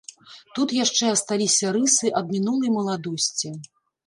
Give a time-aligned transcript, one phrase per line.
[0.55, 3.55] Тут яшчэ асталіся рысы ад мінулай маладосці.